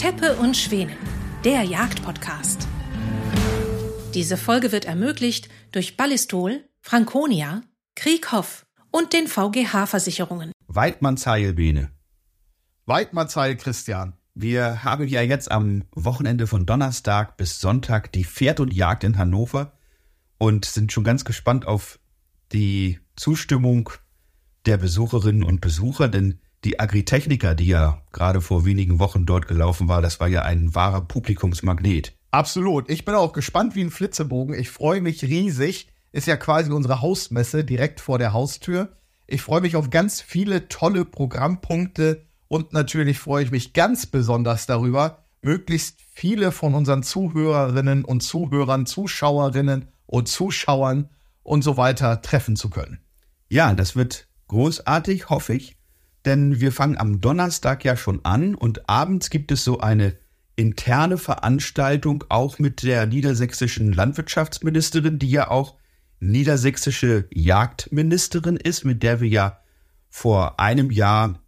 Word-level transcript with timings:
Teppe 0.00 0.36
und 0.36 0.56
Schwänen, 0.56 0.96
der 1.44 1.62
Jagdpodcast. 1.62 2.66
Diese 4.14 4.38
Folge 4.38 4.72
wird 4.72 4.86
ermöglicht 4.86 5.50
durch 5.72 5.98
Ballistol, 5.98 6.64
Franconia, 6.80 7.60
Krieghoff 7.96 8.64
und 8.90 9.12
den 9.12 9.26
VGH-Versicherungen. 9.26 10.52
Weidmannsheil 10.68 11.52
Bene. 11.52 11.90
Weidmannsheil 12.86 13.56
Christian. 13.56 14.14
Wir 14.32 14.84
haben 14.84 15.06
ja 15.06 15.20
jetzt 15.20 15.50
am 15.50 15.84
Wochenende 15.94 16.46
von 16.46 16.64
Donnerstag 16.64 17.36
bis 17.36 17.60
Sonntag 17.60 18.10
die 18.12 18.24
Pferd 18.24 18.60
und 18.60 18.72
Jagd 18.72 19.04
in 19.04 19.18
Hannover 19.18 19.74
und 20.38 20.64
sind 20.64 20.92
schon 20.92 21.04
ganz 21.04 21.26
gespannt 21.26 21.66
auf 21.66 22.00
die 22.52 23.00
Zustimmung 23.16 23.90
der 24.64 24.78
Besucherinnen 24.78 25.44
und 25.44 25.60
Besucher, 25.60 26.08
denn 26.08 26.40
die 26.64 26.78
Agritechnica, 26.78 27.54
die 27.54 27.68
ja 27.68 28.02
gerade 28.12 28.40
vor 28.40 28.64
wenigen 28.64 28.98
Wochen 28.98 29.26
dort 29.26 29.48
gelaufen 29.48 29.88
war, 29.88 30.02
das 30.02 30.20
war 30.20 30.28
ja 30.28 30.42
ein 30.42 30.74
wahrer 30.74 31.00
Publikumsmagnet. 31.00 32.12
Absolut. 32.30 32.90
Ich 32.90 33.04
bin 33.04 33.14
auch 33.14 33.32
gespannt 33.32 33.74
wie 33.74 33.82
ein 33.82 33.90
Flitzebogen. 33.90 34.54
Ich 34.54 34.70
freue 34.70 35.00
mich 35.00 35.22
riesig. 35.24 35.88
Ist 36.12 36.26
ja 36.26 36.36
quasi 36.36 36.70
unsere 36.70 37.00
Hausmesse 37.00 37.64
direkt 37.64 38.00
vor 38.00 38.18
der 38.18 38.32
Haustür. 38.32 38.96
Ich 39.26 39.42
freue 39.42 39.60
mich 39.60 39.76
auf 39.76 39.90
ganz 39.90 40.20
viele 40.20 40.68
tolle 40.68 41.04
Programmpunkte 41.04 42.26
und 42.48 42.72
natürlich 42.72 43.18
freue 43.18 43.44
ich 43.44 43.52
mich 43.52 43.72
ganz 43.72 44.06
besonders 44.06 44.66
darüber, 44.66 45.24
möglichst 45.40 46.00
viele 46.12 46.50
von 46.50 46.74
unseren 46.74 47.04
Zuhörerinnen 47.04 48.04
und 48.04 48.22
Zuhörern, 48.22 48.86
Zuschauerinnen 48.86 49.88
und 50.06 50.28
Zuschauern 50.28 51.08
und 51.44 51.62
so 51.62 51.76
weiter 51.76 52.22
treffen 52.22 52.56
zu 52.56 52.70
können. 52.70 52.98
Ja, 53.48 53.72
das 53.74 53.94
wird 53.94 54.26
großartig, 54.48 55.30
hoffe 55.30 55.54
ich 55.54 55.79
denn 56.24 56.60
wir 56.60 56.72
fangen 56.72 56.98
am 56.98 57.20
Donnerstag 57.20 57.84
ja 57.84 57.96
schon 57.96 58.24
an 58.24 58.54
und 58.54 58.88
abends 58.88 59.30
gibt 59.30 59.52
es 59.52 59.64
so 59.64 59.80
eine 59.80 60.16
interne 60.56 61.16
Veranstaltung 61.16 62.24
auch 62.28 62.58
mit 62.58 62.82
der 62.82 63.06
niedersächsischen 63.06 63.92
Landwirtschaftsministerin, 63.92 65.18
die 65.18 65.30
ja 65.30 65.50
auch 65.50 65.76
niedersächsische 66.20 67.26
Jagdministerin 67.32 68.56
ist, 68.56 68.84
mit 68.84 69.02
der 69.02 69.20
wir 69.20 69.28
ja 69.28 69.60
vor 70.10 70.60
einem 70.60 70.90
Jahr 70.90 71.40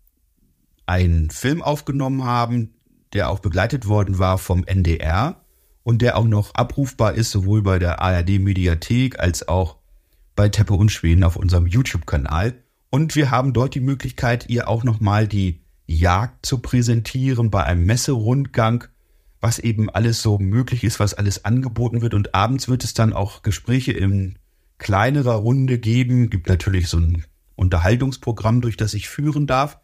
einen 0.86 1.30
Film 1.30 1.62
aufgenommen 1.62 2.24
haben, 2.24 2.74
der 3.12 3.28
auch 3.28 3.40
begleitet 3.40 3.86
worden 3.86 4.18
war 4.18 4.38
vom 4.38 4.64
NDR 4.64 5.44
und 5.82 6.00
der 6.00 6.16
auch 6.16 6.24
noch 6.24 6.54
abrufbar 6.54 7.14
ist, 7.14 7.30
sowohl 7.30 7.62
bei 7.62 7.78
der 7.78 8.00
ARD 8.00 8.38
Mediathek 8.38 9.18
als 9.18 9.46
auch 9.46 9.76
bei 10.34 10.48
Teppe 10.48 10.74
und 10.74 10.90
Schweden 10.90 11.24
auf 11.24 11.36
unserem 11.36 11.66
YouTube-Kanal. 11.66 12.54
Und 12.94 13.16
wir 13.16 13.30
haben 13.30 13.54
dort 13.54 13.74
die 13.74 13.80
Möglichkeit, 13.80 14.50
ihr 14.50 14.68
auch 14.68 14.84
nochmal 14.84 15.26
die 15.26 15.62
Jagd 15.86 16.44
zu 16.44 16.58
präsentieren 16.58 17.50
bei 17.50 17.64
einem 17.64 17.86
Messerundgang, 17.86 18.84
was 19.40 19.58
eben 19.58 19.88
alles 19.88 20.20
so 20.20 20.38
möglich 20.38 20.84
ist, 20.84 21.00
was 21.00 21.14
alles 21.14 21.46
angeboten 21.46 22.02
wird. 22.02 22.12
Und 22.12 22.34
abends 22.34 22.68
wird 22.68 22.84
es 22.84 22.92
dann 22.92 23.14
auch 23.14 23.40
Gespräche 23.40 23.92
in 23.92 24.38
kleinerer 24.76 25.36
Runde 25.36 25.78
geben. 25.78 26.28
Gibt 26.28 26.50
natürlich 26.50 26.88
so 26.88 26.98
ein 26.98 27.24
Unterhaltungsprogramm, 27.56 28.60
durch 28.60 28.76
das 28.76 28.92
ich 28.92 29.08
führen 29.08 29.46
darf. 29.46 29.78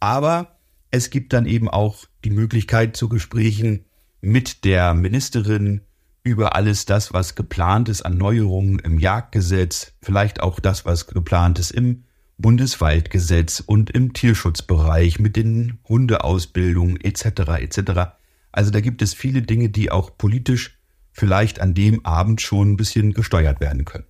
Aber 0.00 0.58
es 0.90 1.10
gibt 1.10 1.32
dann 1.32 1.46
eben 1.46 1.68
auch 1.68 2.06
die 2.24 2.30
Möglichkeit 2.30 2.96
zu 2.96 3.08
Gesprächen 3.08 3.84
mit 4.22 4.64
der 4.64 4.94
Ministerin 4.94 5.82
über 6.24 6.56
alles 6.56 6.84
das, 6.84 7.12
was 7.12 7.36
geplant 7.36 7.88
ist 7.88 8.02
an 8.02 8.18
Neuerungen 8.18 8.80
im 8.80 8.98
Jagdgesetz, 8.98 9.92
vielleicht 10.02 10.40
auch 10.40 10.58
das, 10.58 10.84
was 10.84 11.06
geplant 11.06 11.60
ist 11.60 11.70
im 11.70 12.02
Bundeswaldgesetz 12.40 13.60
und 13.60 13.90
im 13.90 14.12
Tierschutzbereich 14.12 15.18
mit 15.18 15.36
den 15.36 15.78
Hundeausbildungen 15.88 17.00
etc. 17.00 17.60
etc. 17.60 18.12
Also 18.52 18.70
da 18.70 18.80
gibt 18.80 19.02
es 19.02 19.14
viele 19.14 19.42
Dinge, 19.42 19.68
die 19.68 19.90
auch 19.90 20.16
politisch 20.16 20.78
vielleicht 21.12 21.60
an 21.60 21.74
dem 21.74 22.04
Abend 22.04 22.40
schon 22.40 22.72
ein 22.72 22.76
bisschen 22.76 23.12
gesteuert 23.12 23.60
werden 23.60 23.84
können. 23.84 24.06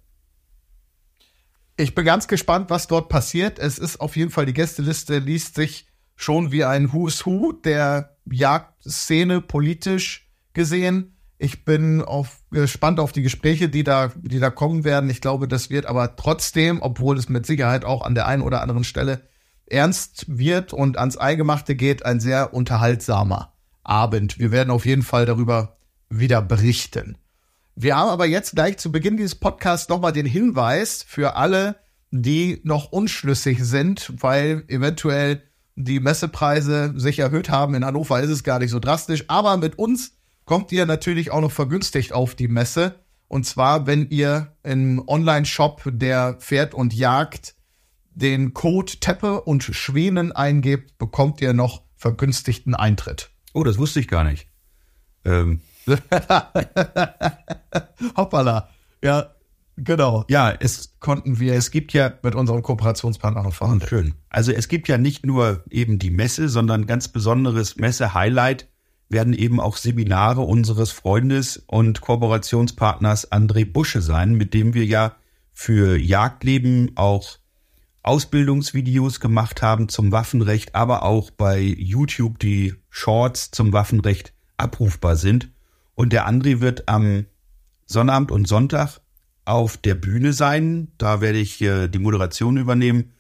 Ich 1.77 1.95
bin 1.95 2.05
ganz 2.05 2.29
gespannt, 2.29 2.69
was 2.69 2.89
dort 2.89 3.09
passiert. 3.09 3.59
Es 3.59 3.79
ist 3.79 4.01
auf 4.01 4.17
jeden 4.17 4.31
Fall, 4.31 4.47
die 4.47 4.53
Gästeliste 4.53 5.19
liest 5.19 5.55
sich 5.55 5.87
schon 6.15 6.53
wie 6.53 6.65
ein 6.65 6.93
Who's 6.93 7.25
Who 7.25 7.53
der 7.53 8.17
Jagdszene 8.31 9.41
politisch 9.41 10.31
gesehen. 10.53 11.17
Ich 11.43 11.65
bin 11.65 12.03
auf, 12.03 12.43
gespannt 12.51 13.01
auf 13.01 13.13
die 13.13 13.23
Gespräche, 13.23 13.71
die 13.71 13.83
da, 13.83 14.13
die 14.15 14.41
da 14.41 14.51
kommen 14.51 14.85
werden. 14.85 15.09
Ich 15.09 15.23
glaube, 15.23 15.49
das 15.49 15.71
wird 15.71 15.87
aber 15.87 16.15
trotzdem, 16.17 16.83
obwohl 16.83 17.17
es 17.17 17.31
mit 17.31 17.47
Sicherheit 17.47 17.87
auch 17.87 18.03
an 18.03 18.15
der 18.15 18.27
einen 18.27 18.43
oder 18.43 18.61
anderen 18.61 18.85
Stelle 18.85 19.23
ernst 19.65 20.27
wird 20.29 20.75
und 20.75 20.99
ans 20.99 21.17
Eingemachte 21.17 21.77
geht, 21.77 22.05
ein 22.05 22.21
sehr 22.21 22.53
unterhaltsamer 22.53 23.55
Abend. 23.83 24.39
Wir 24.39 24.51
werden 24.51 24.71
auf 24.71 24.85
jeden 24.85 25.01
Fall 25.01 25.25
darüber 25.25 25.79
wieder 26.11 26.43
berichten. 26.43 27.17
Wir 27.75 27.97
haben 27.97 28.11
aber 28.11 28.27
jetzt 28.27 28.55
gleich 28.55 28.77
zu 28.77 28.93
Beginn 28.93 29.17
dieses 29.17 29.35
Podcasts 29.35 29.89
nochmal 29.89 30.13
den 30.13 30.27
Hinweis 30.27 31.03
für 31.09 31.37
alle, 31.37 31.77
die 32.11 32.61
noch 32.65 32.93
unschlüssig 32.93 33.65
sind, 33.65 34.13
weil 34.21 34.65
eventuell 34.69 35.43
die 35.75 36.01
Messepreise 36.01 36.93
sich 36.97 37.19
erhöht 37.19 37.49
haben. 37.49 37.75
In 37.75 37.87
Hannover 37.87 38.21
ist 38.21 38.29
es 38.29 38.45
gar 38.45 38.59
nicht 38.59 38.73
so 38.73 38.79
drastisch, 38.79 39.25
aber 39.29 39.57
mit 39.57 39.79
uns 39.79 40.20
kommt 40.51 40.73
ihr 40.73 40.85
natürlich 40.85 41.31
auch 41.31 41.43
noch 41.43 41.53
vergünstigt 41.53 42.13
auf 42.13 42.35
die 42.35 42.49
Messe. 42.49 42.97
Und 43.29 43.47
zwar, 43.47 43.87
wenn 43.87 44.11
ihr 44.11 44.57
im 44.65 45.01
Online-Shop 45.07 45.83
der 45.87 46.35
Pferd 46.41 46.75
und 46.75 46.93
Jagd 46.93 47.55
den 48.17 48.53
Code 48.53 48.95
Teppe 48.99 49.43
und 49.43 49.63
Schwänen 49.63 50.33
eingebt, 50.33 50.99
bekommt 50.99 51.41
ihr 51.41 51.53
noch 51.53 51.83
vergünstigten 51.95 52.75
Eintritt. 52.75 53.31
Oh, 53.53 53.63
das 53.63 53.79
wusste 53.79 54.01
ich 54.01 54.09
gar 54.09 54.25
nicht. 54.25 54.49
Ähm. 55.25 55.61
Hoppala. 58.17 58.71
Ja, 59.05 59.37
genau. 59.77 60.25
Ja, 60.29 60.51
es 60.51 60.97
konnten 60.99 61.39
wir. 61.39 61.55
Es 61.55 61.71
gibt 61.71 61.93
ja 61.93 62.13
mit 62.25 62.35
unserem 62.35 62.63
Kooperationspartner 62.63 63.53
verhandeln. 63.53 63.89
Schön. 63.89 64.15
Also 64.31 64.51
es 64.51 64.67
gibt 64.67 64.89
ja 64.89 64.99
nicht 64.99 65.25
nur 65.25 65.63
eben 65.71 66.01
die 66.01 66.11
Messe, 66.11 66.49
sondern 66.49 66.89
ganz 66.89 67.07
besonderes 67.07 67.77
Messe-Highlight 67.77 68.67
werden 69.11 69.35
eben 69.35 69.61
auch 69.61 69.77
Seminare 69.77 70.41
unseres 70.43 70.93
Freundes 70.93 71.63
und 71.67 72.01
Kooperationspartners 72.01 73.31
André 73.31 73.71
Busche 73.71 74.01
sein, 74.01 74.35
mit 74.35 74.55
dem 74.55 74.73
wir 74.73 74.87
ja 74.87 75.17
für 75.53 75.99
Jagdleben 75.99 76.93
auch 76.95 77.39
Ausbildungsvideos 78.03 79.21
gemacht 79.21 79.61
haben 79.61 79.89
zum 79.89 80.11
Waffenrecht, 80.13 80.75
aber 80.75 81.03
auch 81.03 81.31
bei 81.31 81.61
YouTube 81.61 82.39
die 82.39 82.75
Shorts 82.89 83.51
zum 83.51 83.73
Waffenrecht 83.73 84.33
abrufbar 84.57 85.17
sind. 85.17 85.51
Und 85.95 86.13
der 86.13 86.27
André 86.27 86.61
wird 86.61 86.89
am 86.89 87.27
Sonnabend 87.85 88.31
und 88.31 88.49
Sonntag 88.49 89.01
auf 89.45 89.77
der 89.77 89.97
Bühne 89.97 90.33
sein. 90.33 90.93
Da 90.97 91.21
werde 91.21 91.39
ich 91.39 91.61
äh, 91.61 91.89
die 91.89 91.99
Moderation 91.99 92.57
übernehmen. 92.57 93.13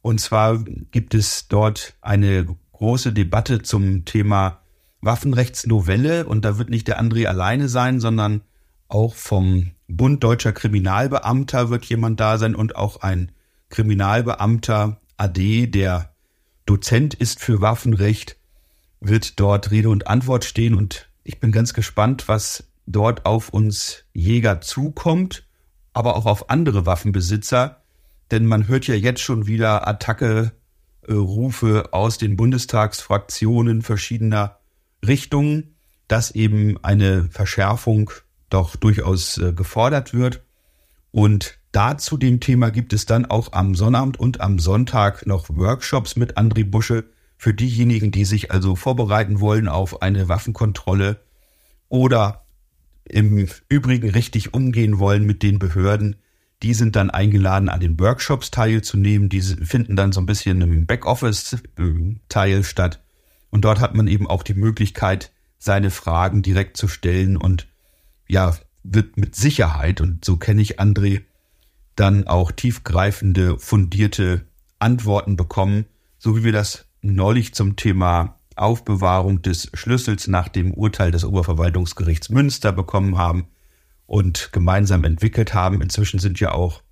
Und 0.00 0.20
zwar 0.20 0.64
gibt 0.90 1.14
es 1.14 1.48
dort 1.48 1.96
eine 2.00 2.46
große 2.72 3.12
Debatte 3.12 3.62
zum 3.62 4.04
Thema 4.04 4.63
Waffenrechtsnovelle 5.04 6.26
und 6.26 6.44
da 6.44 6.58
wird 6.58 6.70
nicht 6.70 6.88
der 6.88 7.00
André 7.00 7.26
alleine 7.26 7.68
sein, 7.68 8.00
sondern 8.00 8.42
auch 8.88 9.14
vom 9.14 9.72
Bund 9.88 10.22
Deutscher 10.22 10.52
Kriminalbeamter 10.52 11.70
wird 11.70 11.84
jemand 11.84 12.20
da 12.20 12.38
sein 12.38 12.54
und 12.54 12.76
auch 12.76 13.02
ein 13.02 13.32
Kriminalbeamter 13.70 15.00
AD, 15.16 15.66
der 15.68 16.10
Dozent 16.66 17.14
ist 17.14 17.40
für 17.40 17.60
Waffenrecht, 17.60 18.36
wird 19.00 19.38
dort 19.40 19.70
Rede 19.70 19.90
und 19.90 20.06
Antwort 20.06 20.44
stehen. 20.44 20.74
Und 20.74 21.08
ich 21.22 21.40
bin 21.40 21.52
ganz 21.52 21.74
gespannt, 21.74 22.28
was 22.28 22.64
dort 22.86 23.26
auf 23.26 23.50
uns 23.50 24.04
Jäger 24.12 24.60
zukommt, 24.60 25.46
aber 25.92 26.16
auch 26.16 26.26
auf 26.26 26.50
andere 26.50 26.86
Waffenbesitzer, 26.86 27.82
denn 28.30 28.46
man 28.46 28.68
hört 28.68 28.86
ja 28.86 28.94
jetzt 28.94 29.20
schon 29.20 29.46
wieder 29.46 29.86
Attacke-Rufe 29.86 31.92
aus 31.92 32.18
den 32.18 32.36
Bundestagsfraktionen 32.36 33.82
verschiedener 33.82 34.58
Richtung, 35.06 35.64
dass 36.08 36.30
eben 36.30 36.82
eine 36.82 37.24
Verschärfung 37.30 38.10
doch 38.50 38.76
durchaus 38.76 39.38
äh, 39.38 39.52
gefordert 39.52 40.14
wird. 40.14 40.42
Und 41.10 41.58
dazu 41.72 42.16
dem 42.16 42.40
Thema 42.40 42.70
gibt 42.70 42.92
es 42.92 43.06
dann 43.06 43.24
auch 43.26 43.52
am 43.52 43.74
Sonnabend 43.74 44.18
und 44.18 44.40
am 44.40 44.58
Sonntag 44.58 45.26
noch 45.26 45.48
Workshops 45.48 46.16
mit 46.16 46.36
André 46.36 46.64
Busche 46.68 47.04
für 47.36 47.54
diejenigen, 47.54 48.10
die 48.10 48.24
sich 48.24 48.50
also 48.50 48.76
vorbereiten 48.76 49.40
wollen 49.40 49.68
auf 49.68 50.02
eine 50.02 50.28
Waffenkontrolle 50.28 51.20
oder 51.88 52.44
im 53.04 53.46
Übrigen 53.68 54.10
richtig 54.10 54.54
umgehen 54.54 54.98
wollen 54.98 55.24
mit 55.24 55.42
den 55.42 55.58
Behörden. 55.58 56.16
Die 56.62 56.74
sind 56.74 56.96
dann 56.96 57.10
eingeladen, 57.10 57.68
an 57.68 57.80
den 57.80 58.00
Workshops 58.00 58.50
teilzunehmen. 58.50 59.28
Diese 59.28 59.56
finden 59.58 59.96
dann 59.96 60.12
so 60.12 60.20
ein 60.20 60.26
bisschen 60.26 60.62
im 60.62 60.86
Backoffice-Teil 60.86 62.58
äh, 62.60 62.64
statt. 62.64 63.03
Und 63.54 63.64
dort 63.64 63.78
hat 63.78 63.94
man 63.94 64.08
eben 64.08 64.26
auch 64.26 64.42
die 64.42 64.54
Möglichkeit, 64.54 65.30
seine 65.58 65.92
Fragen 65.92 66.42
direkt 66.42 66.76
zu 66.76 66.88
stellen 66.88 67.36
und 67.36 67.68
ja, 68.26 68.56
wird 68.82 69.16
mit 69.16 69.36
Sicherheit, 69.36 70.00
und 70.00 70.24
so 70.24 70.38
kenne 70.38 70.60
ich 70.60 70.80
André, 70.80 71.22
dann 71.94 72.26
auch 72.26 72.50
tiefgreifende, 72.50 73.56
fundierte 73.60 74.44
Antworten 74.80 75.36
bekommen, 75.36 75.84
so 76.18 76.36
wie 76.36 76.42
wir 76.42 76.50
das 76.50 76.86
neulich 77.00 77.54
zum 77.54 77.76
Thema 77.76 78.40
Aufbewahrung 78.56 79.40
des 79.40 79.70
Schlüssels 79.72 80.26
nach 80.26 80.48
dem 80.48 80.74
Urteil 80.74 81.12
des 81.12 81.24
Oberverwaltungsgerichts 81.24 82.30
Münster 82.30 82.72
bekommen 82.72 83.18
haben 83.18 83.46
und 84.06 84.50
gemeinsam 84.50 85.04
entwickelt 85.04 85.54
haben. 85.54 85.80
Inzwischen 85.80 86.18
sind 86.18 86.40
ja 86.40 86.50
auch 86.50 86.82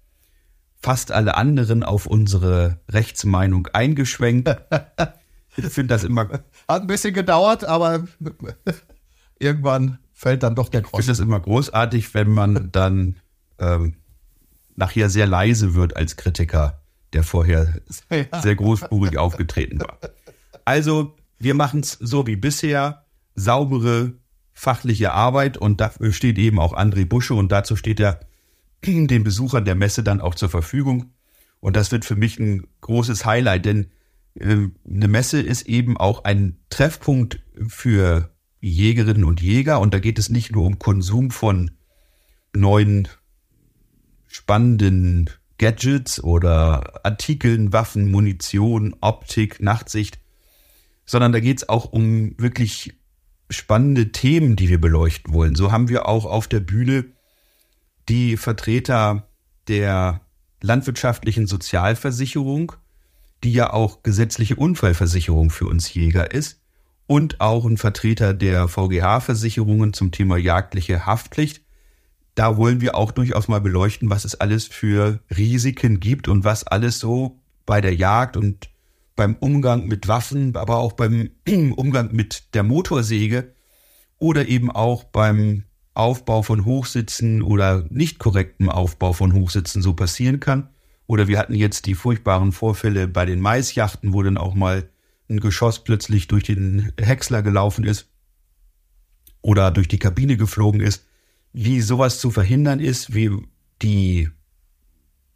fast 0.80 1.10
alle 1.10 1.36
anderen 1.36 1.82
auf 1.82 2.06
unsere 2.06 2.78
Rechtsmeinung 2.88 3.66
eingeschwenkt. 3.72 4.48
Ich 5.56 5.66
finde 5.66 5.94
das 5.94 6.04
immer. 6.04 6.28
Hat 6.28 6.42
ein 6.68 6.86
bisschen 6.86 7.14
gedauert, 7.14 7.64
aber 7.64 8.04
irgendwann 9.38 9.98
fällt 10.12 10.42
dann 10.42 10.54
doch 10.54 10.68
der 10.68 10.82
Groß. 10.82 11.00
Ich 11.00 11.06
finde 11.06 11.18
das 11.18 11.20
immer 11.20 11.40
großartig, 11.40 12.14
wenn 12.14 12.30
man 12.30 12.70
dann 12.72 13.16
ähm, 13.58 13.96
nachher 14.76 15.10
sehr 15.10 15.26
leise 15.26 15.74
wird 15.74 15.96
als 15.96 16.16
Kritiker, 16.16 16.82
der 17.12 17.22
vorher 17.22 17.80
ja. 18.10 18.40
sehr 18.40 18.54
großspurig 18.54 19.18
aufgetreten 19.18 19.80
war. 19.80 19.98
Also, 20.64 21.16
wir 21.38 21.54
machen 21.54 21.80
es 21.80 21.92
so 21.92 22.26
wie 22.26 22.36
bisher. 22.36 23.04
Saubere 23.34 24.12
fachliche 24.52 25.12
Arbeit 25.12 25.56
und 25.56 25.80
dafür 25.80 26.12
steht 26.12 26.38
eben 26.38 26.58
auch 26.58 26.74
André 26.74 27.06
Busche 27.06 27.34
und 27.34 27.50
dazu 27.50 27.76
steht 27.76 27.98
er 27.98 28.20
den 28.84 29.24
Besuchern 29.24 29.64
der 29.64 29.74
Messe 29.74 30.02
dann 30.02 30.20
auch 30.20 30.34
zur 30.34 30.50
Verfügung. 30.50 31.12
Und 31.60 31.76
das 31.76 31.92
wird 31.92 32.04
für 32.04 32.16
mich 32.16 32.38
ein 32.38 32.66
großes 32.80 33.24
Highlight, 33.24 33.64
denn 33.64 33.86
eine 34.40 35.08
Messe 35.08 35.40
ist 35.40 35.62
eben 35.62 35.96
auch 35.96 36.24
ein 36.24 36.58
Treffpunkt 36.70 37.40
für 37.68 38.34
Jägerinnen 38.60 39.24
und 39.24 39.42
Jäger 39.42 39.80
und 39.80 39.92
da 39.92 39.98
geht 39.98 40.18
es 40.18 40.30
nicht 40.30 40.52
nur 40.52 40.64
um 40.64 40.78
Konsum 40.78 41.30
von 41.30 41.72
neuen 42.54 43.08
spannenden 44.28 45.28
Gadgets 45.58 46.22
oder 46.22 47.04
Artikeln, 47.04 47.72
Waffen, 47.72 48.10
Munition, 48.10 48.96
Optik, 49.00 49.60
Nachtsicht, 49.60 50.18
sondern 51.04 51.32
da 51.32 51.40
geht 51.40 51.58
es 51.58 51.68
auch 51.68 51.92
um 51.92 52.34
wirklich 52.38 52.94
spannende 53.50 54.12
Themen, 54.12 54.56
die 54.56 54.68
wir 54.68 54.80
beleuchten 54.80 55.34
wollen. 55.34 55.54
So 55.54 55.70
haben 55.70 55.88
wir 55.88 56.08
auch 56.08 56.24
auf 56.24 56.48
der 56.48 56.60
Bühne 56.60 57.04
die 58.08 58.36
Vertreter 58.36 59.28
der 59.68 60.22
landwirtschaftlichen 60.62 61.46
Sozialversicherung, 61.46 62.72
die 63.44 63.52
ja 63.52 63.72
auch 63.72 64.02
gesetzliche 64.02 64.56
Unfallversicherung 64.56 65.50
für 65.50 65.66
uns 65.66 65.92
Jäger 65.92 66.32
ist, 66.32 66.62
und 67.06 67.40
auch 67.40 67.66
ein 67.66 67.76
Vertreter 67.76 68.32
der 68.32 68.68
VGH-Versicherungen 68.68 69.92
zum 69.92 70.12
Thema 70.12 70.36
jagdliche 70.36 71.04
Haftpflicht. 71.04 71.62
Da 72.34 72.56
wollen 72.56 72.80
wir 72.80 72.94
auch 72.94 73.10
durchaus 73.12 73.48
mal 73.48 73.60
beleuchten, 73.60 74.08
was 74.08 74.24
es 74.24 74.40
alles 74.40 74.66
für 74.66 75.20
Risiken 75.36 76.00
gibt 76.00 76.28
und 76.28 76.44
was 76.44 76.66
alles 76.66 76.98
so 76.98 77.38
bei 77.66 77.82
der 77.82 77.94
Jagd 77.94 78.38
und 78.38 78.70
beim 79.14 79.36
Umgang 79.36 79.86
mit 79.86 80.08
Waffen, 80.08 80.56
aber 80.56 80.78
auch 80.78 80.94
beim 80.94 81.30
Umgang 81.76 82.12
mit 82.12 82.54
der 82.54 82.62
Motorsäge 82.62 83.52
oder 84.18 84.48
eben 84.48 84.70
auch 84.70 85.04
beim 85.04 85.64
Aufbau 85.94 86.40
von 86.40 86.64
Hochsitzen 86.64 87.42
oder 87.42 87.84
nicht 87.90 88.18
korrektem 88.18 88.70
Aufbau 88.70 89.12
von 89.12 89.34
Hochsitzen 89.34 89.82
so 89.82 89.92
passieren 89.92 90.40
kann. 90.40 90.70
Oder 91.12 91.28
wir 91.28 91.38
hatten 91.38 91.54
jetzt 91.54 91.84
die 91.84 91.94
furchtbaren 91.94 92.52
Vorfälle 92.52 93.06
bei 93.06 93.26
den 93.26 93.38
Maisjachten, 93.38 94.14
wo 94.14 94.22
dann 94.22 94.38
auch 94.38 94.54
mal 94.54 94.88
ein 95.28 95.40
Geschoss 95.40 95.84
plötzlich 95.84 96.26
durch 96.26 96.42
den 96.42 96.90
Häcksler 96.98 97.42
gelaufen 97.42 97.84
ist 97.84 98.08
oder 99.42 99.70
durch 99.72 99.88
die 99.88 99.98
Kabine 99.98 100.38
geflogen 100.38 100.80
ist. 100.80 101.04
Wie 101.52 101.82
sowas 101.82 102.18
zu 102.18 102.30
verhindern 102.30 102.80
ist, 102.80 103.12
wie 103.12 103.30
die 103.82 104.30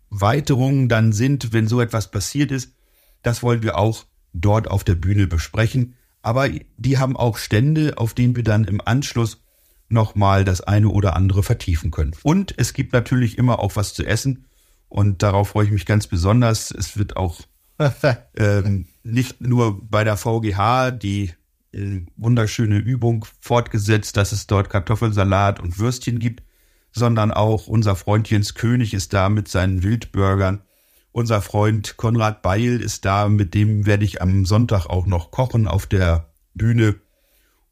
Weiterungen 0.08 0.88
dann 0.88 1.12
sind, 1.12 1.52
wenn 1.52 1.68
so 1.68 1.82
etwas 1.82 2.10
passiert 2.10 2.52
ist, 2.52 2.72
das 3.20 3.42
wollen 3.42 3.62
wir 3.62 3.76
auch 3.76 4.06
dort 4.32 4.70
auf 4.70 4.82
der 4.82 4.94
Bühne 4.94 5.26
besprechen. 5.26 5.94
Aber 6.22 6.48
die 6.78 6.96
haben 6.96 7.18
auch 7.18 7.36
Stände, 7.36 7.98
auf 7.98 8.14
denen 8.14 8.34
wir 8.34 8.44
dann 8.44 8.64
im 8.64 8.80
Anschluss 8.82 9.42
nochmal 9.90 10.46
das 10.46 10.62
eine 10.62 10.88
oder 10.88 11.16
andere 11.16 11.42
vertiefen 11.42 11.90
können. 11.90 12.14
Und 12.22 12.54
es 12.56 12.72
gibt 12.72 12.94
natürlich 12.94 13.36
immer 13.36 13.58
auch 13.58 13.76
was 13.76 13.92
zu 13.92 14.06
essen. 14.06 14.45
Und 14.88 15.22
darauf 15.22 15.48
freue 15.48 15.66
ich 15.66 15.72
mich 15.72 15.86
ganz 15.86 16.06
besonders. 16.06 16.70
Es 16.70 16.96
wird 16.96 17.16
auch 17.16 17.40
ähm, 18.36 18.86
nicht 19.02 19.40
nur 19.40 19.80
bei 19.88 20.04
der 20.04 20.16
VGH 20.16 20.90
die 20.92 21.32
äh, 21.72 22.02
wunderschöne 22.16 22.78
Übung 22.78 23.26
fortgesetzt, 23.40 24.16
dass 24.16 24.32
es 24.32 24.46
dort 24.46 24.70
Kartoffelsalat 24.70 25.60
und 25.60 25.78
Würstchen 25.78 26.18
gibt, 26.18 26.42
sondern 26.92 27.30
auch 27.30 27.66
unser 27.66 27.96
Freund 27.96 28.30
Jens 28.30 28.54
König 28.54 28.94
ist 28.94 29.12
da 29.12 29.28
mit 29.28 29.48
seinen 29.48 29.82
Wildburgern. 29.82 30.62
Unser 31.12 31.42
Freund 31.42 31.96
Konrad 31.96 32.42
Beil 32.42 32.80
ist 32.80 33.04
da, 33.04 33.28
mit 33.28 33.54
dem 33.54 33.86
werde 33.86 34.04
ich 34.04 34.22
am 34.22 34.46
Sonntag 34.46 34.86
auch 34.86 35.06
noch 35.06 35.30
kochen 35.30 35.66
auf 35.66 35.86
der 35.86 36.30
Bühne. 36.54 36.96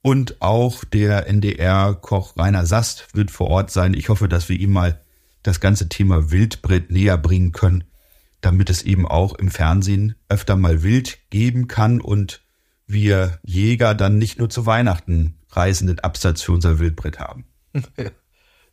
Und 0.03 0.43
auch 0.43 0.85
der 0.85 1.27
NDR-Koch 1.29 2.37
Rainer 2.37 2.67
Sast 2.67 3.09
wird 3.15 3.31
vor 3.31 3.49
Ort 3.49 3.71
sein. 3.71 3.95
Ich 3.95 4.11
hoffe, 4.11 4.29
dass 4.29 4.51
wir 4.51 4.59
ihm 4.59 4.73
mal 4.73 5.01
das 5.45 5.61
ganze 5.61 5.89
Thema 5.89 6.33
Wildbrett 6.33 6.91
näher 6.91 7.17
bringen 7.17 7.53
können, 7.53 7.85
damit 8.41 8.69
es 8.71 8.83
eben 8.83 9.07
auch 9.07 9.35
im 9.35 9.51
Fernsehen 9.51 10.17
öfter 10.29 10.57
mal 10.57 10.83
Wild 10.83 11.19
geben 11.31 11.69
kann 11.69 12.01
und 12.01 12.43
wir 12.87 13.39
Jäger 13.45 13.95
dann 13.95 14.19
nicht 14.19 14.39
nur 14.39 14.51
zu 14.51 14.67
Weihnachten 14.67 15.39
reisenden 15.51 16.01
Absatz 16.01 16.43
für 16.43 16.53
unser 16.53 16.81
Wildbrett 16.81 17.21
haben. 17.21 17.47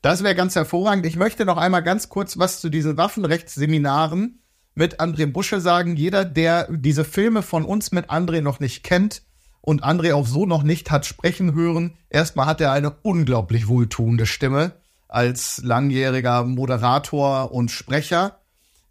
Das 0.02 0.24
wäre 0.24 0.34
ganz 0.34 0.56
hervorragend. 0.56 1.06
Ich 1.06 1.16
möchte 1.16 1.46
noch 1.46 1.58
einmal 1.58 1.84
ganz 1.84 2.10
kurz 2.10 2.40
was 2.40 2.60
zu 2.60 2.70
diesen 2.70 2.98
Waffenrechtsseminaren 2.98 4.42
mit 4.74 5.00
André 5.00 5.28
Busche 5.28 5.62
sagen, 5.62 5.96
jeder, 5.96 6.26
der 6.26 6.68
diese 6.72 7.06
Filme 7.06 7.44
von 7.44 7.64
uns 7.64 7.92
mit 7.92 8.10
André 8.10 8.42
noch 8.42 8.60
nicht 8.60 8.84
kennt 8.84 9.22
und 9.62 9.84
André 9.84 10.16
auch 10.16 10.26
so 10.26 10.48
noch 10.48 10.64
nicht 10.64 10.90
hat 10.90 11.06
sprechen 11.06 11.54
hören, 11.54 11.98
erstmal 12.10 12.48
hat 12.48 12.62
er 12.62 12.72
eine 12.72 12.92
unglaublich 13.04 13.68
wohltuende 13.68 14.26
Stimme 14.26 14.81
als 15.12 15.62
langjähriger 15.64 16.46
Moderator 16.46 17.52
und 17.52 17.70
Sprecher 17.70 18.40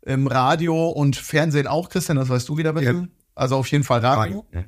im 0.03 0.27
Radio 0.27 0.89
und 0.91 1.17
Fernsehen 1.17 1.67
auch, 1.67 1.89
Christian, 1.89 2.19
das 2.19 2.29
weißt 2.29 2.49
du 2.49 2.59
wieder 2.59 2.75
bitte. 2.75 2.93
Ja. 2.93 3.09
Also 3.35 3.57
auf 3.57 3.67
jeden 3.69 3.85
Fall 3.85 4.01
Radio. 4.01 4.47
Ja. 4.53 4.65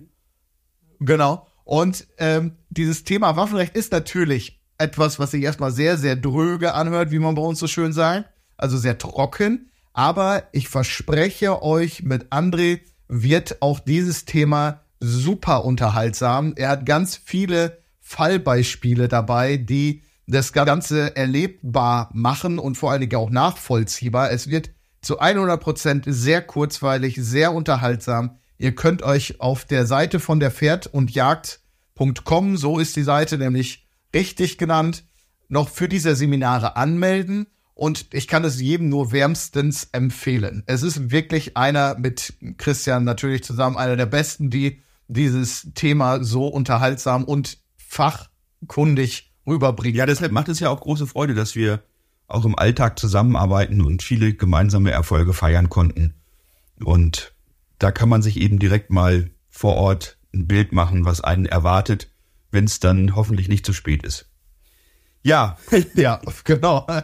Genau. 0.98 1.46
Und 1.64 2.06
ähm, 2.18 2.56
dieses 2.70 3.04
Thema 3.04 3.36
Waffenrecht 3.36 3.76
ist 3.76 3.92
natürlich 3.92 4.60
etwas, 4.78 5.18
was 5.18 5.32
sich 5.32 5.42
erstmal 5.42 5.72
sehr, 5.72 5.98
sehr 5.98 6.16
dröge 6.16 6.74
anhört, 6.74 7.10
wie 7.10 7.18
man 7.18 7.34
bei 7.34 7.42
uns 7.42 7.58
so 7.58 7.66
schön 7.66 7.92
sagt. 7.92 8.28
Also 8.56 8.78
sehr 8.78 8.98
trocken. 8.98 9.70
Aber 9.92 10.44
ich 10.52 10.68
verspreche 10.68 11.62
euch, 11.62 12.02
mit 12.02 12.32
André 12.32 12.80
wird 13.08 13.60
auch 13.60 13.78
dieses 13.78 14.24
Thema 14.24 14.80
super 15.00 15.64
unterhaltsam. 15.66 16.54
Er 16.56 16.70
hat 16.70 16.86
ganz 16.86 17.20
viele 17.22 17.78
Fallbeispiele 18.00 19.08
dabei, 19.08 19.58
die 19.58 20.02
das 20.26 20.52
Ganze 20.52 21.16
erlebbar 21.16 22.10
machen 22.12 22.58
und 22.58 22.76
vor 22.76 22.90
allen 22.90 23.00
Dingen 23.00 23.16
auch 23.16 23.30
nachvollziehbar. 23.30 24.30
Es 24.30 24.48
wird 24.48 24.70
zu 25.00 25.18
100 25.18 25.60
Prozent 25.60 26.04
sehr 26.06 26.42
kurzweilig, 26.42 27.16
sehr 27.20 27.52
unterhaltsam. 27.52 28.38
Ihr 28.58 28.74
könnt 28.74 29.02
euch 29.02 29.40
auf 29.40 29.64
der 29.64 29.86
Seite 29.86 30.20
von 30.20 30.38
der 30.38 30.52
Pferd 30.52 30.86
und 30.86 31.10
Jagd.com, 31.10 32.56
so 32.56 32.78
ist 32.78 32.94
die 32.94 33.02
Seite 33.02 33.36
nämlich 33.36 33.88
richtig 34.14 34.58
genannt, 34.58 35.04
noch 35.48 35.68
für 35.68 35.88
diese 35.88 36.14
Seminare 36.14 36.76
anmelden 36.76 37.46
und 37.74 38.06
ich 38.12 38.28
kann 38.28 38.44
es 38.44 38.60
jedem 38.60 38.88
nur 38.88 39.10
wärmstens 39.10 39.88
empfehlen. 39.92 40.62
Es 40.66 40.82
ist 40.82 41.10
wirklich 41.10 41.56
einer 41.56 41.98
mit 41.98 42.34
Christian 42.58 43.02
natürlich 43.02 43.42
zusammen 43.42 43.76
einer 43.76 43.96
der 43.96 44.06
besten, 44.06 44.50
die 44.50 44.82
dieses 45.08 45.68
Thema 45.74 46.22
so 46.22 46.46
unterhaltsam 46.46 47.24
und 47.24 47.58
fachkundig 47.76 49.31
rüberbringen. 49.46 49.96
Ja, 49.96 50.06
deshalb 50.06 50.32
macht 50.32 50.48
es 50.48 50.60
ja 50.60 50.70
auch 50.70 50.80
große 50.80 51.06
Freude, 51.06 51.34
dass 51.34 51.54
wir 51.54 51.82
auch 52.28 52.44
im 52.44 52.58
Alltag 52.58 52.98
zusammenarbeiten 52.98 53.82
und 53.82 54.02
viele 54.02 54.34
gemeinsame 54.34 54.90
Erfolge 54.90 55.32
feiern 55.32 55.68
konnten. 55.68 56.14
Und 56.82 57.34
da 57.78 57.90
kann 57.92 58.08
man 58.08 58.22
sich 58.22 58.40
eben 58.40 58.58
direkt 58.58 58.90
mal 58.90 59.30
vor 59.50 59.76
Ort 59.76 60.16
ein 60.34 60.46
Bild 60.46 60.72
machen, 60.72 61.04
was 61.04 61.20
einen 61.20 61.46
erwartet, 61.46 62.08
wenn 62.50 62.64
es 62.64 62.80
dann 62.80 63.14
hoffentlich 63.14 63.48
nicht 63.48 63.66
zu 63.66 63.72
spät 63.72 64.02
ist. 64.02 64.30
Ja, 65.22 65.56
ja, 65.94 66.20
genau. 66.44 66.86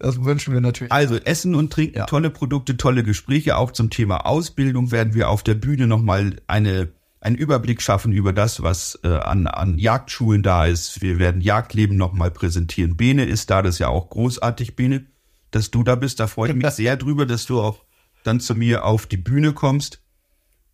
Das 0.00 0.22
wünschen 0.22 0.52
wir 0.52 0.60
natürlich. 0.60 0.92
Also 0.92 1.16
Essen 1.16 1.54
und 1.54 1.72
Trinken, 1.72 1.98
ja. 1.98 2.04
tolle 2.04 2.28
Produkte, 2.28 2.76
tolle 2.76 3.04
Gespräche. 3.04 3.56
Auch 3.56 3.70
zum 3.70 3.88
Thema 3.88 4.26
Ausbildung 4.26 4.90
werden 4.90 5.14
wir 5.14 5.30
auf 5.30 5.42
der 5.42 5.54
Bühne 5.54 5.86
nochmal 5.86 6.36
eine, 6.46 6.92
einen 7.24 7.36
Überblick 7.36 7.80
schaffen 7.80 8.12
über 8.12 8.32
das, 8.32 8.62
was 8.62 8.98
äh, 9.02 9.08
an, 9.08 9.46
an 9.46 9.78
Jagdschulen 9.78 10.42
da 10.42 10.66
ist. 10.66 11.00
Wir 11.00 11.18
werden 11.18 11.40
Jagdleben 11.40 11.96
nochmal 11.96 12.30
präsentieren. 12.30 12.96
Bene 12.96 13.24
ist 13.24 13.50
da, 13.50 13.62
das 13.62 13.76
ist 13.76 13.78
ja 13.78 13.88
auch 13.88 14.10
großartig, 14.10 14.76
Bene, 14.76 15.06
dass 15.50 15.70
du 15.70 15.82
da 15.82 15.94
bist. 15.94 16.20
Da 16.20 16.26
freue 16.26 16.50
ich 16.50 16.56
mich 16.56 16.66
sehr 16.70 16.96
drüber, 16.98 17.24
dass 17.24 17.46
du 17.46 17.60
auch 17.62 17.82
dann 18.24 18.40
zu 18.40 18.54
mir 18.54 18.84
auf 18.84 19.06
die 19.06 19.16
Bühne 19.16 19.54
kommst. 19.54 20.02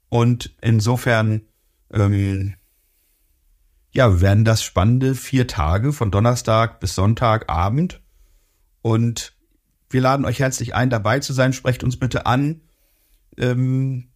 Und 0.09 0.55
insofern 0.61 1.43
ähm, 1.93 2.55
ja, 3.93 4.21
werden 4.21 4.45
das 4.45 4.65
spannende 4.65 5.15
vier 5.15 5.47
Tage 5.47 5.93
von 5.93 6.11
Donnerstag 6.11 6.81
bis 6.81 6.97
Sonntagabend. 6.97 8.01
Und 8.83 9.35
wir 9.89 10.01
laden 10.01 10.25
euch 10.25 10.41
herzlich 10.41 10.75
ein, 10.75 10.91
dabei 10.91 11.21
zu 11.21 11.33
sein. 11.33 11.53
Sprecht 11.53 11.85
uns 11.85 11.97
bitte 11.97 12.27
an. 12.27 12.63
Ähm, 13.37 14.10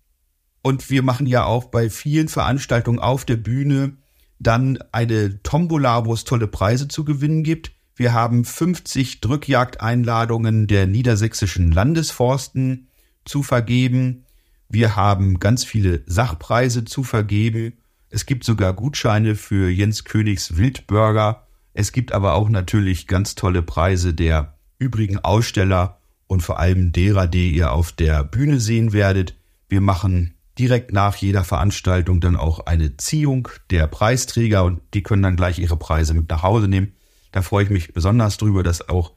Und 0.66 0.88
wir 0.88 1.02
machen 1.02 1.26
ja 1.26 1.44
auch 1.44 1.66
bei 1.66 1.90
vielen 1.90 2.28
Veranstaltungen 2.28 2.98
auf 2.98 3.26
der 3.26 3.36
Bühne 3.36 3.98
dann 4.38 4.78
eine 4.92 5.42
Tombola, 5.42 6.06
wo 6.06 6.14
es 6.14 6.24
tolle 6.24 6.46
Preise 6.46 6.88
zu 6.88 7.04
gewinnen 7.04 7.42
gibt. 7.42 7.72
Wir 7.94 8.14
haben 8.14 8.46
50 8.46 9.20
Drückjagdeinladungen 9.20 10.66
der 10.66 10.86
niedersächsischen 10.86 11.70
Landesforsten 11.70 12.88
zu 13.26 13.42
vergeben. 13.42 14.24
Wir 14.70 14.96
haben 14.96 15.38
ganz 15.38 15.64
viele 15.64 16.02
Sachpreise 16.06 16.86
zu 16.86 17.04
vergeben. 17.04 17.74
Es 18.08 18.24
gibt 18.24 18.44
sogar 18.44 18.72
Gutscheine 18.72 19.34
für 19.34 19.68
Jens 19.68 20.04
Königs 20.04 20.56
Wildburger. 20.56 21.46
Es 21.74 21.92
gibt 21.92 22.12
aber 22.12 22.32
auch 22.32 22.48
natürlich 22.48 23.06
ganz 23.06 23.34
tolle 23.34 23.60
Preise 23.60 24.14
der 24.14 24.54
übrigen 24.78 25.18
Aussteller 25.18 25.98
und 26.26 26.40
vor 26.40 26.58
allem 26.58 26.90
derer, 26.90 27.26
die 27.26 27.54
ihr 27.54 27.70
auf 27.70 27.92
der 27.92 28.24
Bühne 28.24 28.60
sehen 28.60 28.94
werdet. 28.94 29.36
Wir 29.68 29.82
machen 29.82 30.33
direkt 30.58 30.92
nach 30.92 31.16
jeder 31.16 31.44
Veranstaltung 31.44 32.20
dann 32.20 32.36
auch 32.36 32.66
eine 32.66 32.96
Ziehung 32.96 33.48
der 33.70 33.86
Preisträger 33.86 34.64
und 34.64 34.80
die 34.94 35.02
können 35.02 35.22
dann 35.22 35.36
gleich 35.36 35.58
ihre 35.58 35.76
Preise 35.76 36.14
mit 36.14 36.28
nach 36.30 36.42
Hause 36.42 36.68
nehmen. 36.68 36.94
Da 37.32 37.42
freue 37.42 37.64
ich 37.64 37.70
mich 37.70 37.92
besonders 37.92 38.36
drüber, 38.36 38.62
dass 38.62 38.88
auch 38.88 39.12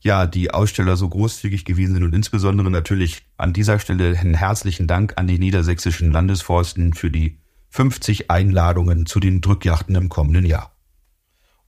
ja 0.00 0.26
die 0.26 0.50
Aussteller 0.50 0.96
so 0.96 1.08
großzügig 1.08 1.64
gewesen 1.66 1.94
sind 1.94 2.04
und 2.04 2.14
insbesondere 2.14 2.70
natürlich 2.70 3.26
an 3.36 3.52
dieser 3.52 3.78
Stelle 3.78 4.18
einen 4.18 4.34
herzlichen 4.34 4.86
Dank 4.86 5.14
an 5.16 5.26
die 5.26 5.38
niedersächsischen 5.38 6.10
Landesforsten 6.10 6.94
für 6.94 7.10
die 7.10 7.38
50 7.68 8.30
Einladungen 8.30 9.06
zu 9.06 9.20
den 9.20 9.42
Drückjachten 9.42 9.94
im 9.94 10.08
kommenden 10.08 10.46
Jahr. 10.46 10.74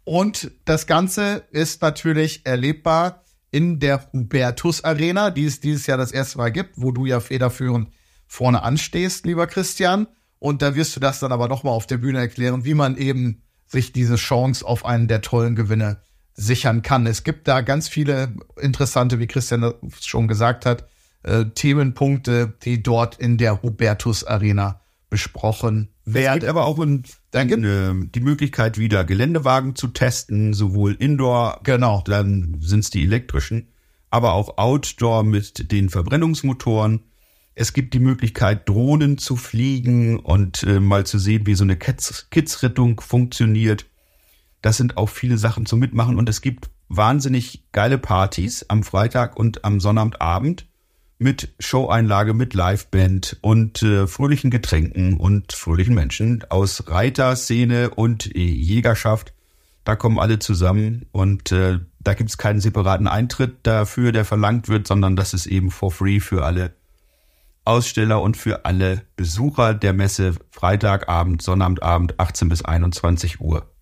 Und 0.04 0.50
das 0.64 0.87
Ganze 0.87 1.45
ist 1.50 1.83
natürlich 1.83 2.45
erlebbar 2.45 3.23
in 3.50 3.78
der 3.78 4.11
Hubertus 4.12 4.83
Arena, 4.83 5.31
die 5.31 5.45
es 5.45 5.61
dieses 5.61 5.87
Jahr 5.87 5.99
das 5.99 6.11
erste 6.11 6.38
Mal 6.38 6.50
gibt, 6.50 6.73
wo 6.76 6.90
du 6.90 7.07
ja 7.07 7.21
federführend 7.21 7.90
vorne 8.32 8.62
anstehst, 8.62 9.26
lieber 9.26 9.46
Christian. 9.46 10.06
Und 10.38 10.62
da 10.62 10.74
wirst 10.74 10.96
du 10.96 11.00
das 11.00 11.20
dann 11.20 11.32
aber 11.32 11.48
nochmal 11.48 11.74
auf 11.74 11.86
der 11.86 11.98
Bühne 11.98 12.18
erklären, 12.18 12.64
wie 12.64 12.72
man 12.72 12.96
eben 12.96 13.42
sich 13.66 13.92
diese 13.92 14.16
Chance 14.16 14.66
auf 14.66 14.86
einen 14.86 15.06
der 15.06 15.20
tollen 15.20 15.54
Gewinne 15.54 16.00
sichern 16.32 16.80
kann. 16.80 17.06
Es 17.06 17.24
gibt 17.24 17.46
da 17.46 17.60
ganz 17.60 17.88
viele 17.88 18.34
interessante, 18.58 19.18
wie 19.18 19.26
Christian 19.26 19.74
schon 20.00 20.28
gesagt 20.28 20.64
hat, 20.64 20.88
äh, 21.24 21.44
Themenpunkte, 21.54 22.54
die 22.62 22.82
dort 22.82 23.16
in 23.18 23.36
der 23.36 23.62
Hubertus 23.62 24.24
Arena 24.24 24.80
besprochen 25.10 25.90
werden. 26.06 26.38
Es 26.38 26.40
gibt 26.40 26.50
aber 26.50 26.64
auch 26.64 26.78
gibt, 26.78 27.64
äh, 27.64 27.92
die 28.14 28.20
Möglichkeit, 28.20 28.78
wieder 28.78 29.04
Geländewagen 29.04 29.76
zu 29.76 29.88
testen, 29.88 30.54
sowohl 30.54 30.94
Indoor, 30.94 31.60
genau. 31.64 32.02
dann 32.06 32.56
sind 32.60 32.80
es 32.80 32.88
die 32.88 33.02
elektrischen, 33.02 33.68
aber 34.08 34.32
auch 34.32 34.56
Outdoor 34.56 35.22
mit 35.22 35.70
den 35.70 35.90
Verbrennungsmotoren. 35.90 37.02
Es 37.54 37.75
gibt 37.75 37.92
die 37.92 38.00
Möglichkeit, 38.00 38.68
Drohnen 38.68 39.18
zu 39.18 39.37
fliegen 39.37 40.18
und 40.18 40.62
äh, 40.62 40.80
mal 40.80 41.04
zu 41.04 41.18
sehen, 41.18 41.47
wie 41.47 41.54
so 41.54 41.64
eine 41.64 41.76
Kidsrettung 41.76 43.00
funktioniert. 43.00 43.87
Das 44.62 44.78
sind 44.78 44.97
auch 44.97 45.09
viele 45.09 45.37
Sachen 45.37 45.66
zum 45.66 45.80
Mitmachen 45.80 46.18
und 46.18 46.28
es 46.28 46.40
gibt 46.40 46.71
wahnsinnig 46.88 47.64
geile 47.73 47.99
Partys 47.99 48.64
am 48.68 48.82
Freitag 48.82 49.37
und 49.37 49.64
am 49.64 49.80
Sonnabendabend 49.80 50.66
mit 51.18 51.54
Showeinlage, 51.59 52.32
mit 52.32 52.54
Liveband 52.54 53.38
und 53.42 53.82
äh, 53.82 54.06
fröhlichen 54.06 54.50
Getränken 54.50 55.18
und 55.18 55.52
fröhlichen 55.52 55.94
Menschen 55.94 56.44
aus 56.49 56.88
Reiterszene 56.88 57.90
und 57.90 58.35
Jägerschaft. 58.35 59.35
Da 59.85 59.94
kommen 59.94 60.18
alle 60.18 60.38
zusammen 60.38 61.06
und 61.12 61.52
äh, 61.52 61.80
da 62.00 62.14
gibt 62.14 62.30
es 62.30 62.38
keinen 62.38 62.61
separaten 62.61 63.09
Eintritt 63.09 63.59
dafür, 63.64 64.12
der 64.12 64.25
verlangt 64.25 64.68
wird, 64.68 64.87
sondern 64.87 65.16
das 65.16 65.35
ist 65.35 65.47
eben 65.47 65.71
for 65.71 65.90
free 65.90 66.18
für 66.18 66.44
alle 66.44 66.73
Aussteller 67.64 68.21
und 68.21 68.37
für 68.37 68.64
alle 68.64 69.02
Besucher 69.16 69.75
der 69.75 69.92
Messe 69.92 70.35
Freitagabend, 70.50 71.42
Sonnabendabend 71.42 72.19
18 72.19 72.49
bis 72.49 72.64
21 72.64 73.40
Uhr. 73.40 73.73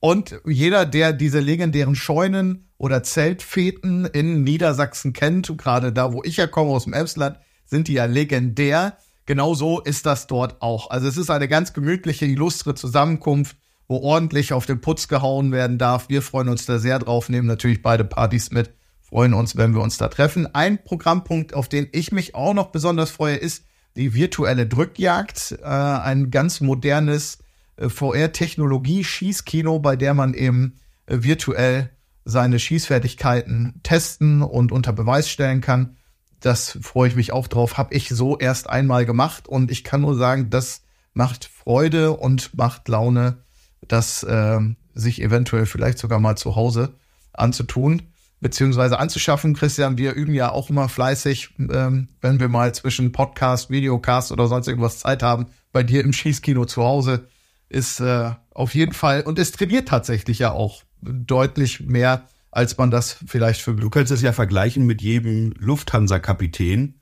Und 0.00 0.40
jeder, 0.46 0.86
der 0.86 1.12
diese 1.12 1.40
legendären 1.40 1.96
Scheunen 1.96 2.68
oder 2.78 3.02
Zeltfeten 3.02 4.04
in 4.04 4.44
Niedersachsen 4.44 5.12
kennt, 5.12 5.52
gerade 5.58 5.92
da, 5.92 6.12
wo 6.12 6.22
ich 6.22 6.36
ja 6.36 6.46
komme, 6.46 6.70
aus 6.70 6.84
dem 6.84 6.92
Elbsland, 6.92 7.38
sind 7.64 7.88
die 7.88 7.94
ja 7.94 8.04
legendär. 8.04 8.98
Genauso 9.24 9.80
ist 9.80 10.06
das 10.06 10.28
dort 10.28 10.62
auch. 10.62 10.90
Also 10.90 11.08
es 11.08 11.16
ist 11.16 11.30
eine 11.30 11.48
ganz 11.48 11.72
gemütliche, 11.72 12.26
illustre 12.26 12.74
Zusammenkunft, 12.74 13.56
wo 13.88 13.98
ordentlich 13.98 14.52
auf 14.52 14.66
den 14.66 14.80
Putz 14.80 15.08
gehauen 15.08 15.50
werden 15.50 15.78
darf. 15.78 16.08
Wir 16.08 16.22
freuen 16.22 16.48
uns 16.48 16.66
da 16.66 16.78
sehr 16.78 16.98
drauf, 16.98 17.28
nehmen 17.28 17.48
natürlich 17.48 17.82
beide 17.82 18.04
Partys 18.04 18.52
mit 18.52 18.70
freuen 19.08 19.34
uns, 19.34 19.56
wenn 19.56 19.74
wir 19.74 19.82
uns 19.82 19.98
da 19.98 20.08
treffen. 20.08 20.52
Ein 20.54 20.82
Programmpunkt, 20.82 21.54
auf 21.54 21.68
den 21.68 21.88
ich 21.92 22.12
mich 22.12 22.34
auch 22.34 22.54
noch 22.54 22.66
besonders 22.66 23.10
freue, 23.10 23.36
ist 23.36 23.64
die 23.94 24.14
virtuelle 24.14 24.66
Drückjagd. 24.66 25.58
Äh, 25.62 25.66
ein 25.66 26.30
ganz 26.30 26.60
modernes 26.60 27.38
äh, 27.76 27.88
VR-Technologie-Schießkino, 27.88 29.78
bei 29.78 29.96
der 29.96 30.14
man 30.14 30.34
eben 30.34 30.78
äh, 31.06 31.18
virtuell 31.20 31.90
seine 32.24 32.58
Schießfertigkeiten 32.58 33.80
testen 33.84 34.42
und 34.42 34.72
unter 34.72 34.92
Beweis 34.92 35.28
stellen 35.28 35.60
kann. 35.60 35.96
Das 36.40 36.76
freue 36.82 37.08
ich 37.08 37.16
mich 37.16 37.32
auch 37.32 37.46
drauf. 37.46 37.78
Habe 37.78 37.94
ich 37.94 38.08
so 38.08 38.36
erst 38.36 38.68
einmal 38.68 39.06
gemacht 39.06 39.46
und 39.46 39.70
ich 39.70 39.84
kann 39.84 40.00
nur 40.00 40.16
sagen, 40.16 40.50
das 40.50 40.82
macht 41.14 41.44
Freude 41.44 42.12
und 42.12 42.56
macht 42.56 42.88
Laune, 42.88 43.38
das 43.86 44.24
äh, 44.24 44.58
sich 44.94 45.22
eventuell 45.22 45.66
vielleicht 45.66 45.98
sogar 45.98 46.18
mal 46.18 46.36
zu 46.36 46.56
Hause 46.56 46.94
anzutun 47.32 48.02
beziehungsweise 48.40 48.98
anzuschaffen. 48.98 49.54
Christian, 49.54 49.98
wir 49.98 50.12
üben 50.14 50.34
ja 50.34 50.52
auch 50.52 50.70
immer 50.70 50.88
fleißig, 50.88 51.54
ähm, 51.58 52.08
wenn 52.20 52.40
wir 52.40 52.48
mal 52.48 52.74
zwischen 52.74 53.12
Podcast, 53.12 53.70
Videocast 53.70 54.32
oder 54.32 54.46
sonst 54.46 54.68
irgendwas 54.68 54.98
Zeit 54.98 55.22
haben. 55.22 55.46
Bei 55.72 55.82
dir 55.82 56.04
im 56.04 56.12
Schießkino 56.12 56.66
zu 56.66 56.82
Hause 56.82 57.28
ist 57.68 58.00
äh, 58.00 58.30
auf 58.50 58.74
jeden 58.74 58.92
Fall 58.92 59.22
und 59.22 59.38
es 59.38 59.52
trainiert 59.52 59.88
tatsächlich 59.88 60.38
ja 60.38 60.52
auch 60.52 60.82
deutlich 61.00 61.80
mehr, 61.80 62.26
als 62.50 62.76
man 62.78 62.90
das 62.90 63.16
vielleicht 63.26 63.60
für 63.60 63.74
Du 63.74 63.90
könntest 63.90 64.12
es 64.12 64.22
ja 64.22 64.32
vergleichen 64.32 64.86
mit 64.86 65.02
jedem 65.02 65.52
Lufthansa-Kapitän. 65.58 66.94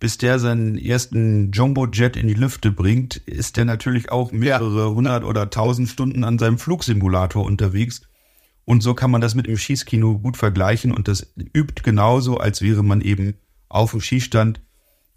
Bis 0.00 0.18
der 0.18 0.38
seinen 0.38 0.76
ersten 0.76 1.50
Jumbo-Jet 1.52 2.16
in 2.16 2.26
die 2.26 2.34
Lüfte 2.34 2.70
bringt, 2.70 3.16
ist 3.16 3.56
der 3.56 3.64
natürlich 3.64 4.10
auch 4.10 4.32
mehrere 4.32 4.92
hundert 4.92 5.22
ja. 5.22 5.28
oder 5.28 5.48
tausend 5.48 5.88
Stunden 5.88 6.24
an 6.24 6.38
seinem 6.38 6.58
Flugsimulator 6.58 7.44
unterwegs 7.44 8.02
und 8.64 8.82
so 8.82 8.94
kann 8.94 9.10
man 9.10 9.20
das 9.20 9.34
mit 9.34 9.46
dem 9.46 9.58
Schießkino 9.58 10.18
gut 10.18 10.36
vergleichen 10.36 10.92
und 10.92 11.08
das 11.08 11.32
übt 11.36 11.82
genauso, 11.82 12.38
als 12.38 12.62
wäre 12.62 12.82
man 12.82 13.00
eben 13.00 13.34
auf 13.68 13.90
dem 13.90 14.00
Schießstand. 14.00 14.60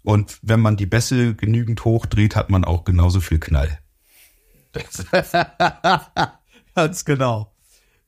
Und 0.02 0.38
wenn 0.42 0.60
man 0.60 0.76
die 0.76 0.86
Bässe 0.86 1.34
genügend 1.34 1.84
hochdreht, 1.84 2.36
hat 2.36 2.50
man 2.50 2.64
auch 2.64 2.84
genauso 2.84 3.20
viel 3.20 3.38
Knall. 3.38 3.78
Ganz 6.74 7.04
genau. 7.04 7.52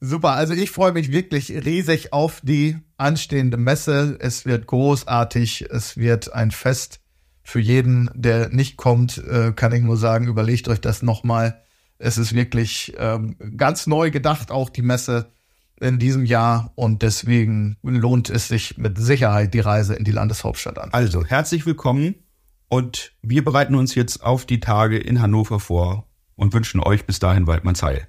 Super, 0.00 0.30
also 0.30 0.54
ich 0.54 0.70
freue 0.70 0.92
mich 0.92 1.12
wirklich 1.12 1.50
riesig 1.50 2.12
auf 2.12 2.40
die 2.42 2.78
anstehende 2.96 3.56
Messe. 3.56 4.16
Es 4.18 4.46
wird 4.46 4.66
großartig, 4.66 5.66
es 5.70 5.96
wird 5.96 6.32
ein 6.32 6.50
Fest 6.50 7.00
für 7.42 7.60
jeden, 7.60 8.10
der 8.14 8.48
nicht 8.48 8.76
kommt, 8.76 9.18
äh, 9.18 9.52
kann 9.52 9.72
ich 9.72 9.82
nur 9.82 9.96
sagen, 9.96 10.26
überlegt 10.26 10.68
euch 10.68 10.80
das 10.80 11.02
nochmal. 11.02 11.62
Es 12.02 12.16
ist 12.16 12.34
wirklich 12.34 12.94
ähm, 12.96 13.36
ganz 13.58 13.86
neu 13.86 14.10
gedacht, 14.10 14.50
auch 14.50 14.70
die 14.70 14.80
Messe 14.80 15.32
in 15.80 15.98
diesem 15.98 16.24
Jahr. 16.24 16.72
Und 16.74 17.02
deswegen 17.02 17.76
lohnt 17.82 18.30
es 18.30 18.48
sich 18.48 18.78
mit 18.78 18.96
Sicherheit 18.98 19.52
die 19.52 19.60
Reise 19.60 19.94
in 19.94 20.04
die 20.04 20.10
Landeshauptstadt 20.10 20.78
an. 20.78 20.88
Also, 20.92 21.26
herzlich 21.26 21.66
willkommen. 21.66 22.14
Und 22.70 23.12
wir 23.20 23.44
bereiten 23.44 23.74
uns 23.74 23.94
jetzt 23.94 24.22
auf 24.22 24.46
die 24.46 24.60
Tage 24.60 24.96
in 24.96 25.20
Hannover 25.20 25.60
vor 25.60 26.06
und 26.36 26.54
wünschen 26.54 26.80
euch 26.80 27.04
bis 27.04 27.18
dahin 27.18 27.46
Waldmanns 27.46 27.82
Heil. 27.82 28.08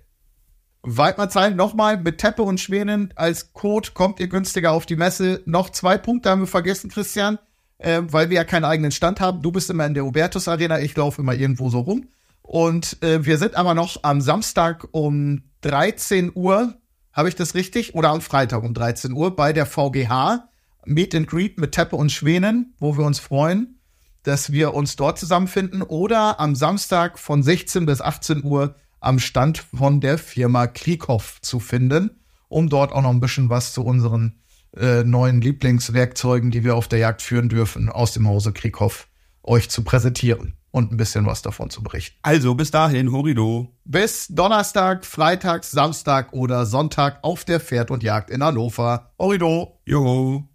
Waldmanns 0.83 1.35
Heil 1.35 1.53
nochmal 1.53 1.97
mit 1.97 2.17
Teppe 2.17 2.43
und 2.43 2.61
Schwänen 2.61 3.11
als 3.17 3.51
Code 3.51 3.89
kommt 3.93 4.21
ihr 4.21 4.29
günstiger 4.29 4.71
auf 4.71 4.85
die 4.85 4.95
Messe. 4.95 5.41
Noch 5.45 5.69
zwei 5.69 5.97
Punkte 5.97 6.29
haben 6.29 6.41
wir 6.41 6.47
vergessen, 6.47 6.89
Christian, 6.89 7.39
äh, 7.77 8.01
weil 8.05 8.29
wir 8.29 8.37
ja 8.37 8.43
keinen 8.45 8.65
eigenen 8.65 8.91
Stand 8.91 9.19
haben. 9.19 9.41
Du 9.41 9.51
bist 9.51 9.69
immer 9.69 9.85
in 9.85 9.95
der 9.95 10.05
Hubertus 10.05 10.47
Arena, 10.47 10.79
ich 10.79 10.95
laufe 10.95 11.21
immer 11.21 11.33
irgendwo 11.33 11.69
so 11.69 11.81
rum. 11.81 12.07
Und 12.51 13.01
äh, 13.01 13.23
wir 13.23 13.37
sind 13.37 13.55
aber 13.55 13.73
noch 13.73 14.03
am 14.03 14.19
Samstag 14.19 14.85
um 14.91 15.43
13 15.61 16.33
Uhr, 16.35 16.75
habe 17.13 17.29
ich 17.29 17.35
das 17.35 17.55
richtig? 17.55 17.95
Oder 17.95 18.09
am 18.09 18.19
Freitag 18.19 18.63
um 18.63 18.73
13 18.73 19.13
Uhr 19.13 19.37
bei 19.37 19.53
der 19.53 19.65
VGH. 19.65 20.49
Meet 20.85 21.15
and 21.15 21.27
Greet 21.27 21.57
mit 21.61 21.71
Teppe 21.71 21.95
und 21.95 22.11
Schwänen, 22.11 22.73
wo 22.77 22.97
wir 22.97 23.05
uns 23.05 23.19
freuen, 23.19 23.79
dass 24.23 24.51
wir 24.51 24.73
uns 24.73 24.97
dort 24.97 25.17
zusammenfinden. 25.17 25.81
Oder 25.81 26.41
am 26.41 26.53
Samstag 26.53 27.19
von 27.19 27.41
16 27.41 27.85
bis 27.85 28.01
18 28.01 28.43
Uhr 28.43 28.75
am 28.99 29.19
Stand 29.19 29.59
von 29.73 30.01
der 30.01 30.17
Firma 30.17 30.67
Krieghoff 30.67 31.39
zu 31.39 31.61
finden, 31.61 32.19
um 32.49 32.67
dort 32.67 32.91
auch 32.91 33.01
noch 33.01 33.11
ein 33.11 33.21
bisschen 33.21 33.49
was 33.49 33.71
zu 33.71 33.81
unseren 33.85 34.41
äh, 34.75 35.05
neuen 35.05 35.39
Lieblingswerkzeugen, 35.39 36.51
die 36.51 36.65
wir 36.65 36.75
auf 36.75 36.89
der 36.89 36.99
Jagd 36.99 37.21
führen 37.21 37.47
dürfen, 37.47 37.87
aus 37.87 38.11
dem 38.11 38.27
Hause 38.27 38.51
Krieghoff 38.51 39.07
euch 39.41 39.69
zu 39.69 39.85
präsentieren 39.85 40.57
und 40.71 40.91
ein 40.91 40.97
bisschen 40.97 41.25
was 41.25 41.41
davon 41.41 41.69
zu 41.69 41.83
berichten. 41.83 42.17
Also 42.21 42.55
bis 42.55 42.71
dahin, 42.71 43.11
Horido. 43.11 43.69
Bis 43.85 44.27
Donnerstag, 44.27 45.05
Freitag, 45.05 45.63
Samstag 45.63 46.33
oder 46.33 46.65
Sonntag 46.65 47.19
auf 47.21 47.45
der 47.45 47.59
Pferd 47.59 47.91
und 47.91 48.03
Jagd 48.03 48.29
in 48.29 48.43
Hannover. 48.43 49.11
Horido. 49.19 49.79
Jo. 49.85 50.45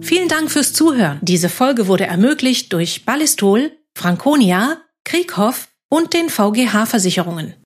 Vielen 0.00 0.28
Dank 0.28 0.50
fürs 0.50 0.72
Zuhören. 0.72 1.18
Diese 1.22 1.48
Folge 1.48 1.86
wurde 1.86 2.06
ermöglicht 2.06 2.72
durch 2.72 3.04
Ballistol, 3.04 3.72
Franconia, 3.94 4.78
Krieghoff 5.04 5.68
und 5.88 6.14
den 6.14 6.28
VGH 6.28 6.86
Versicherungen. 6.86 7.54